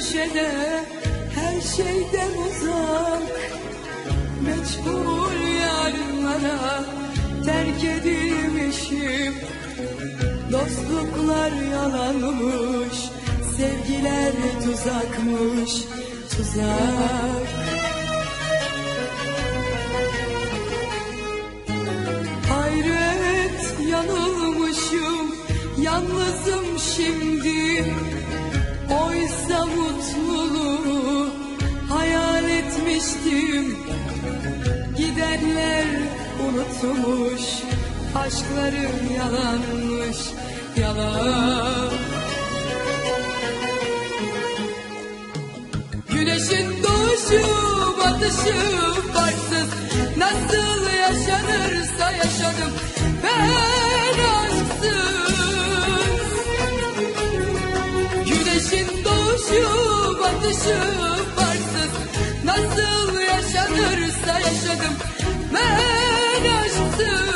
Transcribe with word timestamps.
köşede 0.00 0.50
her 1.34 1.60
şeyden 1.60 2.30
uzak. 2.46 3.22
Meçhul 4.42 5.32
yarınlara 5.60 6.84
terk 7.44 7.84
edilmişim. 7.84 9.34
Dostluklar 10.52 11.52
yalanmış 11.72 12.98
Sevgiler 13.56 14.32
tuzakmış 14.64 15.72
Tuzak. 16.36 17.48
Hayret 22.48 23.80
yanılmışım 23.90 25.34
Yalnızım 25.78 26.78
şimdi 26.96 27.84
Oysa 28.90 29.66
mutluluğu 29.66 31.30
hayal 31.88 32.44
etmiştim. 32.50 33.78
Gidenler 34.96 35.86
unutmuş 36.44 37.42
Aşklarım 38.14 39.16
yalanmış 39.16 40.18
Yalan. 40.76 41.90
Güneşin 46.10 46.82
doğuşu 46.82 47.46
batışı 47.98 48.54
farksız 49.12 49.70
Nasıl 50.16 50.90
yaşanırsa 50.90 52.10
yaşadım. 52.12 52.72
Ben 53.22 53.69
Doğuşu 59.50 60.18
batışı 60.20 60.78
farksız 61.36 61.90
Nasıl 62.44 63.20
yaşanırsa 63.20 64.32
yaşadım. 64.40 64.94
Ben 65.54 66.50
aşksız 66.58 67.29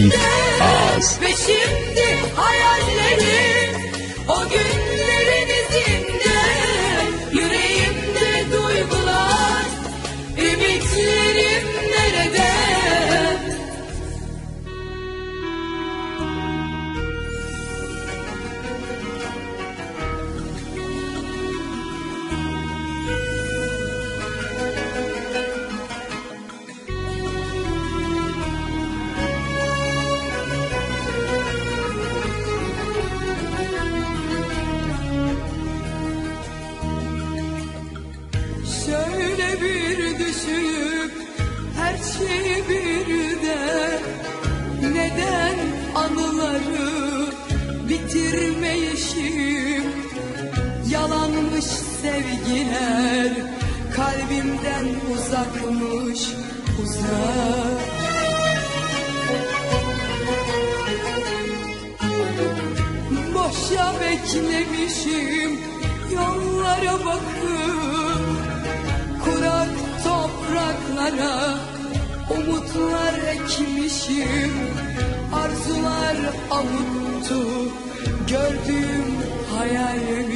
denizinde 0.00 0.16
ağız. 0.62 1.20
Ve 1.20 1.28
şimdi 1.28 2.09
Yalanmış 51.60 51.80
sevgiler 52.02 53.32
kalbimden 53.96 54.86
uzakmış 55.14 56.20
uzak. 56.82 57.80
Boşa 63.34 63.94
beklemişim 64.00 65.60
yollara 66.14 67.04
bakıp 67.04 68.24
Kurak 69.24 69.68
topraklara 70.04 71.54
umutlar 72.30 73.14
ekmişim. 73.14 74.52
Arzular 75.34 76.16
avuttu 76.50 77.46
gördüğüm 78.28 79.16
hayalmiş 79.58 80.29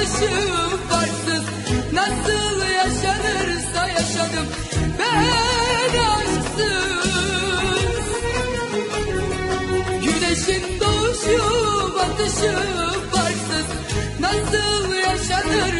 batışı 0.00 0.30
farksız 0.88 1.44
Nasıl 1.92 2.66
yaşanırsa 2.72 3.88
yaşadım. 3.88 4.46
Ben 4.98 5.98
aşksız. 5.98 7.10
Güneşin 10.04 10.80
doğuşu 10.80 11.94
batışı 11.94 12.56
farksız 13.12 13.66
Nasıl 14.20 14.94
yaşanır 14.94 15.74